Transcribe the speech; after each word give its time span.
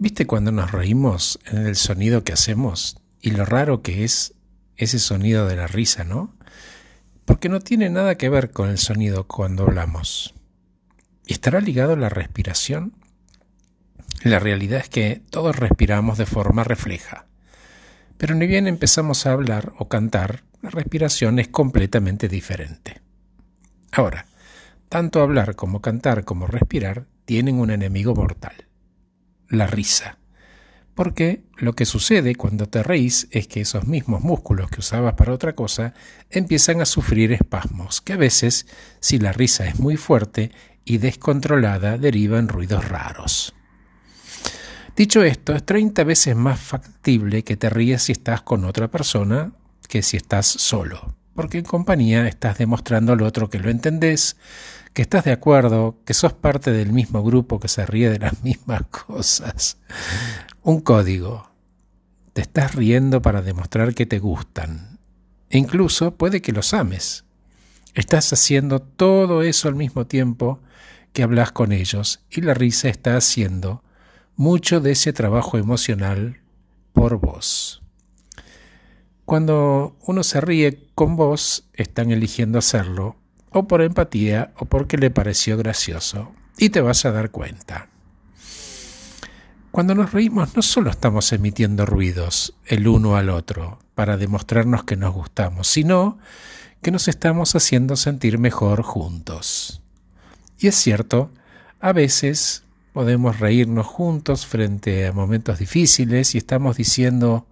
¿Viste 0.00 0.28
cuando 0.28 0.52
nos 0.52 0.70
reímos 0.70 1.40
en 1.46 1.66
el 1.66 1.74
sonido 1.74 2.22
que 2.22 2.32
hacemos? 2.32 2.98
Y 3.20 3.32
lo 3.32 3.44
raro 3.44 3.82
que 3.82 4.04
es 4.04 4.34
ese 4.76 5.00
sonido 5.00 5.48
de 5.48 5.56
la 5.56 5.66
risa, 5.66 6.04
¿no? 6.04 6.36
Porque 7.24 7.48
no 7.48 7.58
tiene 7.58 7.90
nada 7.90 8.14
que 8.14 8.28
ver 8.28 8.52
con 8.52 8.70
el 8.70 8.78
sonido 8.78 9.26
cuando 9.26 9.64
hablamos. 9.64 10.34
¿Estará 11.26 11.60
ligado 11.60 11.94
a 11.94 11.96
la 11.96 12.08
respiración? 12.08 12.94
La 14.22 14.38
realidad 14.38 14.78
es 14.78 14.88
que 14.88 15.20
todos 15.30 15.56
respiramos 15.56 16.16
de 16.16 16.26
forma 16.26 16.62
refleja. 16.62 17.26
Pero 18.18 18.36
ni 18.36 18.46
bien 18.46 18.68
empezamos 18.68 19.26
a 19.26 19.32
hablar 19.32 19.72
o 19.78 19.88
cantar, 19.88 20.44
la 20.62 20.70
respiración 20.70 21.40
es 21.40 21.48
completamente 21.48 22.28
diferente. 22.28 23.00
Ahora, 23.90 24.26
tanto 24.88 25.22
hablar 25.22 25.56
como 25.56 25.82
cantar 25.82 26.24
como 26.24 26.46
respirar 26.46 27.06
tienen 27.24 27.58
un 27.58 27.70
enemigo 27.70 28.14
mortal, 28.14 28.67
la 29.48 29.66
risa. 29.66 30.18
Porque 30.94 31.42
lo 31.56 31.74
que 31.74 31.86
sucede 31.86 32.34
cuando 32.34 32.66
te 32.66 32.82
reís 32.82 33.28
es 33.30 33.46
que 33.46 33.60
esos 33.60 33.86
mismos 33.86 34.22
músculos 34.22 34.68
que 34.68 34.80
usabas 34.80 35.14
para 35.14 35.32
otra 35.32 35.54
cosa 35.54 35.94
empiezan 36.28 36.80
a 36.80 36.86
sufrir 36.86 37.32
espasmos, 37.32 38.00
que 38.00 38.14
a 38.14 38.16
veces, 38.16 38.66
si 38.98 39.18
la 39.18 39.32
risa 39.32 39.66
es 39.66 39.78
muy 39.78 39.96
fuerte 39.96 40.50
y 40.84 40.98
descontrolada, 40.98 41.98
derivan 41.98 42.48
ruidos 42.48 42.88
raros. 42.88 43.54
Dicho 44.96 45.22
esto, 45.22 45.54
es 45.54 45.64
30 45.64 46.02
veces 46.02 46.34
más 46.34 46.58
factible 46.58 47.44
que 47.44 47.56
te 47.56 47.70
rías 47.70 48.02
si 48.02 48.12
estás 48.12 48.42
con 48.42 48.64
otra 48.64 48.88
persona 48.88 49.52
que 49.88 50.02
si 50.02 50.16
estás 50.16 50.46
solo, 50.46 51.14
porque 51.38 51.58
en 51.58 51.64
compañía 51.64 52.26
estás 52.26 52.58
demostrando 52.58 53.12
al 53.12 53.22
otro 53.22 53.48
que 53.48 53.60
lo 53.60 53.70
entendés, 53.70 54.36
que 54.92 55.02
estás 55.02 55.22
de 55.22 55.30
acuerdo, 55.30 55.96
que 56.04 56.12
sos 56.12 56.32
parte 56.32 56.72
del 56.72 56.92
mismo 56.92 57.22
grupo 57.22 57.60
que 57.60 57.68
se 57.68 57.86
ríe 57.86 58.10
de 58.10 58.18
las 58.18 58.42
mismas 58.42 58.82
cosas. 58.88 59.76
Un 60.64 60.80
código. 60.80 61.48
Te 62.32 62.40
estás 62.40 62.74
riendo 62.74 63.22
para 63.22 63.40
demostrar 63.40 63.94
que 63.94 64.04
te 64.04 64.18
gustan. 64.18 64.98
E 65.48 65.58
incluso 65.58 66.16
puede 66.16 66.42
que 66.42 66.50
los 66.50 66.74
ames. 66.74 67.24
Estás 67.94 68.32
haciendo 68.32 68.80
todo 68.80 69.44
eso 69.44 69.68
al 69.68 69.76
mismo 69.76 70.08
tiempo 70.08 70.58
que 71.12 71.22
hablas 71.22 71.52
con 71.52 71.70
ellos 71.70 72.24
y 72.30 72.40
la 72.40 72.54
risa 72.54 72.88
está 72.88 73.16
haciendo 73.16 73.84
mucho 74.34 74.80
de 74.80 74.90
ese 74.90 75.12
trabajo 75.12 75.56
emocional 75.56 76.40
por 76.92 77.20
vos. 77.20 77.80
Cuando 79.28 79.94
uno 80.06 80.22
se 80.22 80.40
ríe 80.40 80.86
con 80.94 81.14
vos, 81.14 81.68
están 81.74 82.10
eligiendo 82.10 82.58
hacerlo 82.58 83.16
o 83.50 83.68
por 83.68 83.82
empatía 83.82 84.54
o 84.56 84.64
porque 84.64 84.96
le 84.96 85.10
pareció 85.10 85.58
gracioso, 85.58 86.32
y 86.56 86.70
te 86.70 86.80
vas 86.80 87.04
a 87.04 87.12
dar 87.12 87.30
cuenta. 87.30 87.90
Cuando 89.70 89.94
nos 89.94 90.12
reímos 90.12 90.56
no 90.56 90.62
solo 90.62 90.88
estamos 90.88 91.30
emitiendo 91.34 91.84
ruidos 91.84 92.54
el 92.64 92.88
uno 92.88 93.16
al 93.16 93.28
otro 93.28 93.80
para 93.94 94.16
demostrarnos 94.16 94.84
que 94.84 94.96
nos 94.96 95.12
gustamos, 95.12 95.68
sino 95.68 96.16
que 96.80 96.90
nos 96.90 97.06
estamos 97.06 97.54
haciendo 97.54 97.96
sentir 97.96 98.38
mejor 98.38 98.80
juntos. 98.80 99.82
Y 100.58 100.68
es 100.68 100.74
cierto, 100.74 101.30
a 101.80 101.92
veces 101.92 102.64
podemos 102.94 103.40
reírnos 103.40 103.86
juntos 103.86 104.46
frente 104.46 105.06
a 105.06 105.12
momentos 105.12 105.58
difíciles 105.58 106.34
y 106.34 106.38
estamos 106.38 106.78
diciendo, 106.78 107.46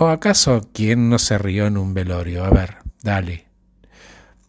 ¿o 0.00 0.08
acaso 0.08 0.66
quién 0.72 1.10
no 1.10 1.18
se 1.18 1.36
rió 1.36 1.66
en 1.66 1.76
un 1.76 1.92
velorio? 1.92 2.42
A 2.46 2.48
ver, 2.48 2.78
dale, 3.02 3.46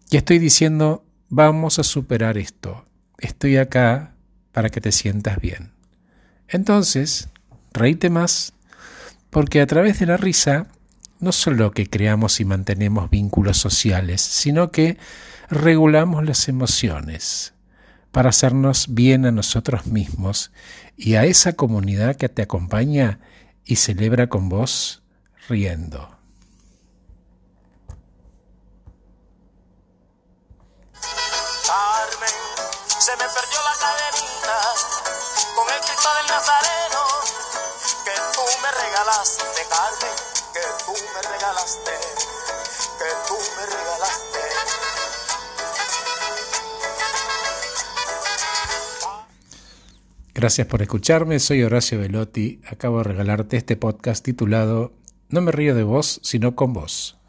y 0.09 0.15
estoy 0.15 0.39
diciendo, 0.39 1.03
vamos 1.27 1.77
a 1.77 1.83
superar 1.83 2.37
esto. 2.37 2.85
Estoy 3.17 3.57
acá 3.57 4.15
para 4.53 4.69
que 4.69 4.79
te 4.79 4.93
sientas 4.93 5.39
bien. 5.41 5.73
Entonces, 6.47 7.29
reíte 7.73 8.09
más, 8.09 8.53
porque 9.29 9.59
a 9.59 9.67
través 9.67 9.99
de 9.99 10.05
la 10.05 10.15
risa 10.15 10.67
no 11.19 11.33
solo 11.33 11.71
que 11.71 11.89
creamos 11.89 12.39
y 12.39 12.45
mantenemos 12.45 13.09
vínculos 13.09 13.57
sociales, 13.57 14.21
sino 14.21 14.71
que 14.71 14.97
regulamos 15.49 16.23
las 16.25 16.47
emociones 16.47 17.53
para 18.13 18.29
hacernos 18.29 18.93
bien 18.93 19.25
a 19.25 19.31
nosotros 19.31 19.85
mismos 19.85 20.51
y 20.95 21.15
a 21.15 21.25
esa 21.25 21.53
comunidad 21.53 22.15
que 22.15 22.29
te 22.29 22.41
acompaña 22.41 23.19
y 23.65 23.75
celebra 23.75 24.27
con 24.27 24.47
vos 24.47 25.00
riendo. 25.51 26.07
se 32.99 33.11
me 33.17 33.23
perdió 33.23 33.59
la 33.63 33.75
cadenita 33.81 34.57
con 35.55 35.67
el 35.73 35.79
Cristo 35.81 36.09
del 36.17 36.27
Nazareno 36.27 37.01
que 38.05 38.15
tú 38.35 38.45
me 38.61 38.71
regalaste, 38.83 39.61
Carmen, 39.69 40.17
que 40.53 40.65
tú 40.85 40.93
me 41.13 41.21
regalaste, 41.33 41.91
que 42.99 43.09
tú 43.27 43.37
me 43.57 43.65
regalaste. 43.65 44.39
Gracias 50.33 50.67
por 50.67 50.81
escucharme, 50.81 51.39
soy 51.39 51.63
Horacio 51.63 51.99
Velotti, 51.99 52.61
acabo 52.67 52.99
de 52.99 53.03
regalarte 53.05 53.57
este 53.57 53.75
podcast 53.75 54.23
titulado 54.23 55.00
No 55.31 55.39
me 55.39 55.53
río 55.53 55.73
de 55.73 55.83
vos, 55.83 56.19
sino 56.23 56.57
con 56.57 56.73
vos. 56.73 57.20